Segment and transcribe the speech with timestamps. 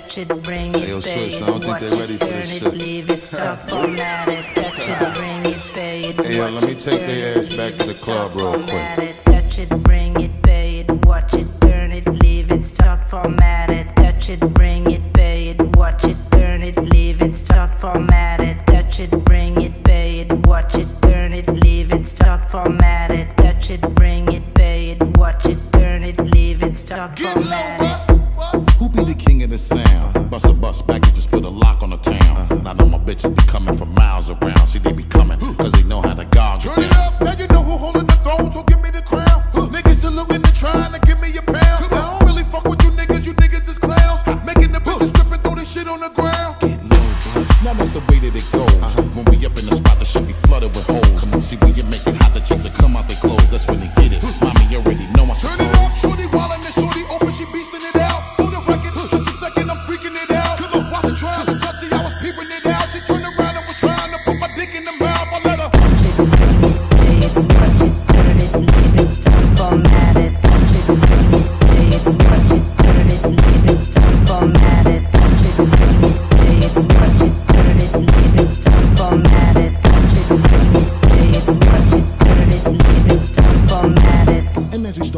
[0.00, 2.00] touch it, bring it, Hey, yo, pay sis, it, I don't think watch they it,
[2.00, 2.74] ready for turn this it, shit.
[2.74, 6.64] leave it, stop, format it, touch it, bring it, pay it, Hey, yo, watch let
[6.64, 8.52] me it, take turn their it, ass back leave to the it, club stop, real
[8.52, 8.68] quick.
[8.68, 13.08] format it, touch it, bring it, pay it, watch it, turn it, leave it, start,
[13.10, 17.78] format it, touch it, bring it, pay it, watch it, turn it, leave it, start,
[17.80, 22.48] format it, touch it, bring it, pay it, watch it, turn it, leave it, start,
[22.50, 27.18] format it, touch it, bring it, pay it, watch it, turn it, leave it, start,
[27.18, 27.79] format it.
[29.50, 30.30] Who be the king of the sound?
[30.30, 32.66] Bust a bus back and just put a lock on the town.
[32.66, 34.66] I know my bitches be coming from miles around.
[34.68, 37.46] See, they be coming, cause they know how to it Turn it up, now you
[37.48, 39.42] know who holding the throne, so give me the crown.
[39.52, 41.84] Niggas saluting and trying to give me a pound.
[41.84, 44.20] I don't really fuck with you niggas, you niggas is clowns.
[44.44, 46.60] Making the bitches strip and throw this shit on the ground.
[46.60, 46.98] Get low,
[47.34, 47.64] bus.
[47.64, 48.79] Now that's the way that it goes.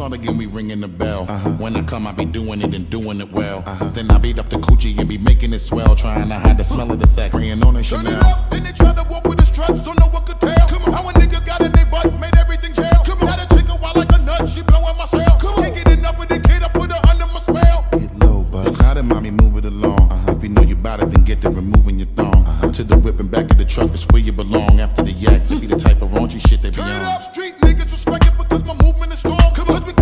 [0.03, 1.25] Start again, we ringing the bell.
[1.29, 1.51] Uh-huh.
[1.51, 3.61] When I come, I be doing it and doing it well.
[3.93, 6.63] Then I beat up the coochie and be making it swell, trying to hide the
[6.65, 7.33] smell of the sex.
[7.33, 8.25] Spraying on a Turn it Chanel.
[8.25, 9.62] up, then they try to walk with the straps,
[23.13, 24.79] To whip and back of the truck, It's where you belong.
[24.79, 27.21] After the yak, be the type of raunchy shit they be Turn it on.
[27.21, 29.37] up, street niggas respect it because my movement is strong.
[29.53, 29.77] Come on.
[29.77, 29.93] Cause we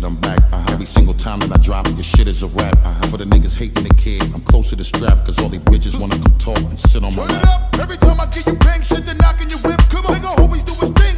[0.00, 0.38] block, you see that I'm back.
[0.52, 0.72] Uh-huh.
[0.72, 2.76] Every single time that I drop it, your shit is a rap.
[2.84, 3.10] Uh-huh.
[3.10, 5.98] For the niggas hating the kid, I'm close to the strap, cause all these bitches
[5.98, 7.30] wanna come talk and sit on my lap.
[7.30, 9.80] Turn it up, every time I get you bang shit, they're knocking your whip.
[9.90, 11.17] Come on, nigga always do his thing,